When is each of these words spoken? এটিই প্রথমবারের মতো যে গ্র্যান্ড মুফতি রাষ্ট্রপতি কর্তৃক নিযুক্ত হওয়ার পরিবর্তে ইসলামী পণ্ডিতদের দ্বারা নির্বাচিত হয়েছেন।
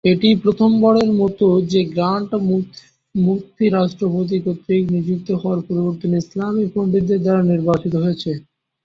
এটিই 0.03 0.35
প্রথমবারের 0.43 1.09
মতো 1.13 1.47
যে 1.71 1.81
গ্র্যান্ড 1.91 2.31
মুফতি 3.15 3.65
রাষ্ট্রপতি 3.69 4.37
কর্তৃক 4.45 4.83
নিযুক্ত 4.93 5.29
হওয়ার 5.41 5.59
পরিবর্তে 5.67 6.05
ইসলামী 6.21 6.65
পণ্ডিতদের 6.73 7.19
দ্বারা 7.23 7.41
নির্বাচিত 7.51 7.93
হয়েছেন। 8.03 8.37